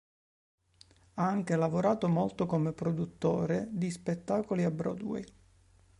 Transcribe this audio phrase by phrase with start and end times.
[1.13, 5.23] Ha anche lavorato molto come produttore di spettacoli a Broadway.